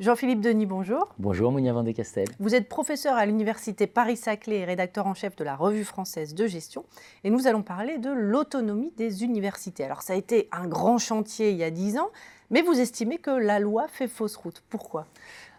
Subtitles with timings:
[0.00, 1.14] Jean-Philippe Denis, bonjour.
[1.18, 2.26] Bonjour Mounia Vendée-Castel.
[2.38, 6.46] Vous êtes professeur à l'Université Paris-Saclay et rédacteur en chef de la Revue française de
[6.46, 6.86] gestion.
[7.22, 9.84] Et nous allons parler de l'autonomie des universités.
[9.84, 12.08] Alors ça a été un grand chantier il y a dix ans,
[12.50, 14.62] mais vous estimez que la loi fait fausse route.
[14.68, 15.06] Pourquoi?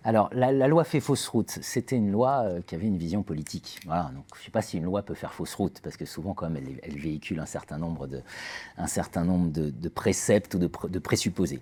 [0.04, 1.60] Alors, la, loi fait fausse route.
[1.62, 3.80] C'était une loi euh, qui avait une vision politique.
[3.86, 6.06] Voilà, donc je ne sais pas si une loi peut faire fausse route, parce que
[6.06, 8.22] souvent, quand même, elle, véhicule un certain nombre de,
[8.78, 11.60] un certain nombre de, préceptes ou de, présupposés.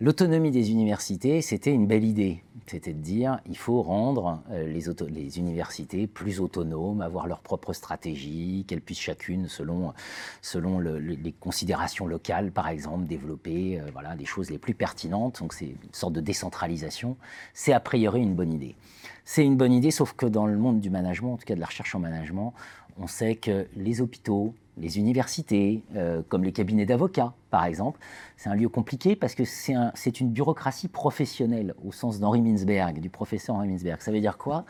[0.00, 2.44] L'autonomie des universités, c'était une belle idée.
[2.66, 7.72] C'était de dire, il faut rendre euh, les, les, universités plus autonomes, avoir leur propre
[7.72, 9.92] stratégie, qu'elles puissent chacune, selon,
[10.40, 15.40] selon les considérations locales, par exemple, développer euh, voilà, les choses les plus pertinentes.
[15.40, 17.16] Donc c'est une sorte de décentralisation.
[17.54, 18.76] C'est a priori une bonne idée.
[19.24, 21.60] C'est une bonne idée, sauf que dans le monde du management, en tout cas de
[21.60, 22.52] la recherche en management,
[22.98, 27.98] on sait que les hôpitaux, les universités, euh, comme les cabinets d'avocats, par exemple,
[28.36, 33.10] c'est un lieu compliqué parce que c'est une bureaucratie professionnelle, au sens d'Henri Mintzberg, du
[33.10, 34.00] professeur Henri Mintzberg.
[34.00, 34.64] Ça veut dire quoi?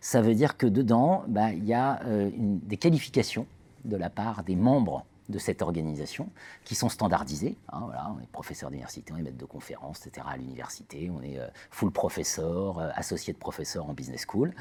[0.00, 3.46] Ça veut dire que dedans, bah, il y a euh, des qualifications
[3.84, 6.30] de la part des membres de cette organisation
[6.64, 7.56] qui sont standardisées.
[7.72, 10.26] Hein, voilà, on est professeur d'université, on est maître de conférence, etc.
[10.30, 14.54] à l'université, on est euh, full professeur, associé de professeur en business school.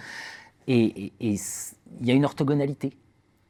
[0.67, 1.39] Et il
[2.01, 2.97] y a une orthogonalité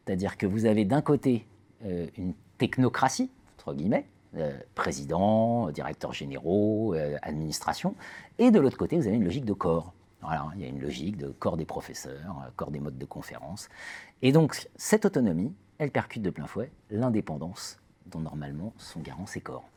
[0.05, 1.45] c'est-à-dire que vous avez d'un côté
[1.83, 4.05] euh, une technocratie, entre guillemets,
[4.37, 7.95] euh, président, directeur généraux, euh, administration,
[8.37, 9.93] et de l'autre côté, vous avez une logique de corps.
[10.21, 13.69] Voilà, il y a une logique de corps des professeurs, corps des modes de conférence.
[14.21, 19.41] Et donc, cette autonomie, elle percute de plein fouet l'indépendance dont normalement sont garants ces
[19.41, 19.69] corps.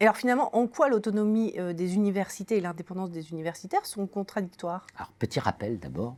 [0.00, 4.86] Et alors finalement, en quoi l'autonomie des universités et l'indépendance des universitaires sont contradictoires?
[4.96, 6.16] Alors, petit rappel d'abord,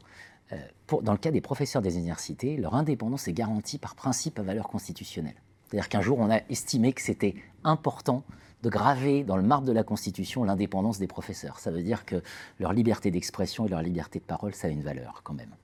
[0.53, 0.57] euh,
[1.03, 4.69] dans le cas des professeurs des universités, leur indépendance est garantie par principe à valeur
[4.69, 5.37] constitutionnelle.
[5.65, 8.25] C'est-à-dire qu'un jour, on a estimé que c'était important
[8.63, 11.59] de graver dans le marbre de la Constitution l'indépendance des professeurs.
[11.59, 12.23] Ça veut dire que
[12.61, 15.55] leur liberté d'expression et leur liberté de parole, ça a une valeur quand même.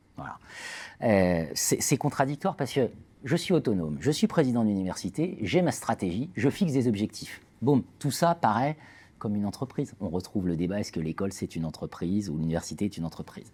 [1.03, 2.91] Euh, c'est contradictoire parce que
[3.25, 7.41] je suis autonome, je suis président d'université, j'ai ma stratégie, je fixe des objectifs.
[7.63, 8.77] Boum, tout ça paraît
[9.19, 9.95] comme une entreprise.
[10.01, 13.53] On retrouve le débat est-ce que l'école c'est une entreprise ou l'université est une entreprise?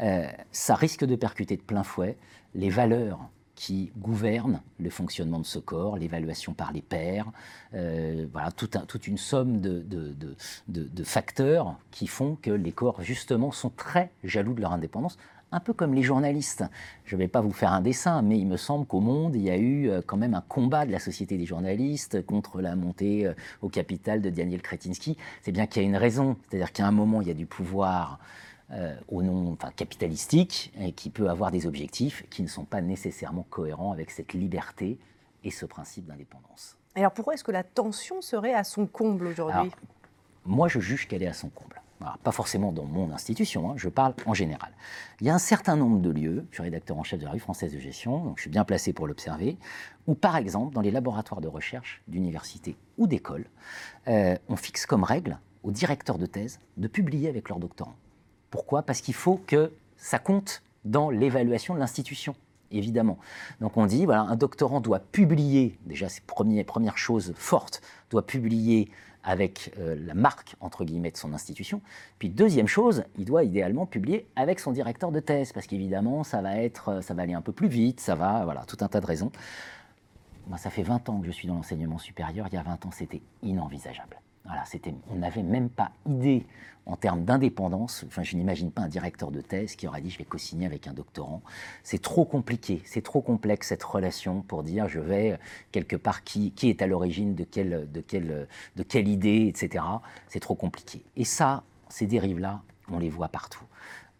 [0.00, 2.16] Euh, Ça risque de percuter de plein fouet
[2.54, 3.18] les valeurs
[3.60, 7.30] qui gouvernent le fonctionnement de ce corps, l'évaluation par les pairs,
[7.74, 9.84] euh, voilà, toute une somme de,
[11.04, 15.18] facteurs qui font que les corps, justement, sont très jaloux de leur indépendance,
[15.52, 16.64] un peu comme les journalistes.
[17.04, 19.42] Je ne vais pas vous faire un dessin, mais il me semble qu'au monde, il
[19.42, 22.76] y a eu euh, quand même un combat de la société des journalistes contre la
[22.76, 25.16] montée euh, au capital de Daniel Kretinsky.
[25.42, 27.46] C'est bien qu'il y a une raison, c'est-à-dire qu'à un moment, il y a du
[27.46, 28.18] pouvoir
[28.72, 32.80] euh, au nom enfin, capitalistique et qui peut avoir des objectifs qui ne sont pas
[32.80, 34.98] nécessairement cohérents avec cette liberté
[35.42, 36.76] et ce principe d'indépendance.
[36.94, 39.70] Alors pourquoi est-ce que la tension serait à son comble aujourd'hui?
[40.44, 41.80] Moi, je juge qu'elle est à son comble
[42.22, 44.70] pas forcément dans mon institution, hein, je parle en général.
[45.20, 47.30] Il y a un certain nombre de lieux, je suis rédacteur en chef de la
[47.30, 49.58] revue française de gestion, donc je suis bien placé pour l'observer,
[50.06, 53.46] où par exemple, dans les laboratoires de recherche d'université ou d'école,
[54.08, 57.96] euh, on fixe comme règle aux directeurs de thèse de publier avec leurs doctorants.
[58.50, 58.82] Pourquoi?
[58.82, 62.34] Parce qu'il faut que ça compte dans l'évaluation de l'institution
[62.70, 63.18] évidemment.
[63.60, 68.26] Donc on dit, voilà, un doctorant doit publier, déjà c'est première, première chose forte, doit
[68.26, 68.90] publier
[69.24, 71.80] avec euh, la marque, entre guillemets, de son institution.
[72.18, 76.40] Puis deuxième chose, il doit idéalement publier avec son directeur de thèse, parce qu'évidemment, ça
[76.42, 78.88] va être, euh, ça va aller un peu plus vite, ça va, voilà, tout un
[78.88, 79.30] tas de raisons.
[80.48, 82.46] Moi, ça fait 20 ans que je suis dans l'enseignement supérieur.
[82.50, 84.20] Il y a 20 ans, c'était inenvisageable.
[85.10, 86.46] On n'avait même pas idée
[86.86, 88.04] en termes d'indépendance.
[88.06, 90.86] Enfin, je n'imagine pas un directeur de thèse qui aurait dit je vais co-signer avec
[90.86, 91.42] un doctorant.
[91.82, 95.38] C'est trop compliqué, c'est trop complexe cette relation pour dire je vais
[95.72, 97.88] quelque part qui, est à l'origine de quelle,
[98.88, 99.84] quelle idée, etc.
[100.28, 101.02] C'est trop compliqué.
[101.16, 103.64] Et ça, ces dérives-là, on les voit partout.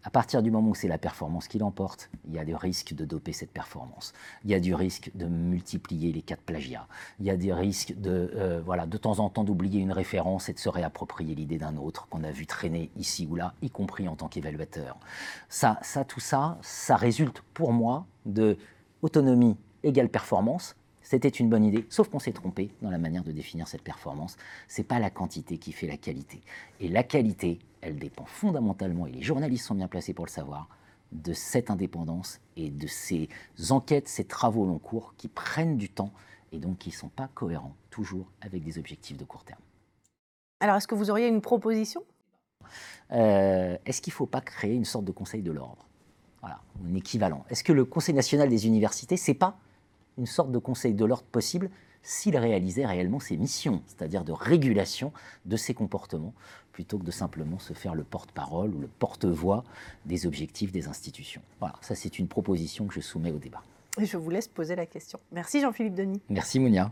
[0.02, 2.94] À partir du moment où c'est la performance qui l'emporte, il y a des risques
[2.94, 4.14] de doper cette performance.
[4.44, 6.86] Il y a du risque de multiplier les cas de plagiat.
[7.18, 10.48] Il y a des risques de, euh, voilà, de temps en temps d'oublier une référence
[10.48, 13.68] et de se réapproprier l'idée d'un autre qu'on a vu traîner ici ou là, y
[13.68, 14.98] compris en tant qu'évaluateur.
[15.50, 18.56] Ça, ça, tout ça, ça résulte pour moi de
[19.02, 20.76] autonomie égale performance,
[21.10, 24.36] c'était une bonne idée, sauf qu'on s'est trompé dans la manière de définir cette performance.
[24.68, 26.40] C'est pas la quantité qui fait la qualité.
[26.78, 30.68] Et la qualité, elle dépend fondamentalement, et les journalistes sont bien placés pour le savoir,
[31.10, 33.28] de cette indépendance et de ces
[33.70, 36.12] enquêtes, ces travaux long cours qui prennent du temps
[36.52, 39.58] et donc qui ne sont pas cohérents toujours avec des objectifs de court terme.
[40.60, 42.04] Alors, est-ce que vous auriez une proposition?
[43.10, 45.88] Euh, Est-ce qu'il ne faut pas créer une sorte de conseil de l'ordre?
[46.40, 47.44] Voilà, un équivalent.
[47.50, 49.58] Est-ce que le Conseil national des universités, c'est pas
[50.18, 51.70] une sorte de conseil de l'ordre possible,
[52.02, 55.12] s'il réalisait réellement ses missions, c'est-à-dire de régulation
[55.44, 56.34] de ses comportements,
[56.72, 59.64] plutôt que de simplement se faire le porte-parole ou le porte-voix
[60.06, 61.42] des objectifs des institutions.
[61.58, 63.62] Voilà, ça c'est une proposition que je soumets au débat.
[63.98, 65.18] Et je vous laisse poser la question.
[65.32, 66.22] Merci Jean-Philippe Denis.
[66.28, 66.90] Merci Mounia.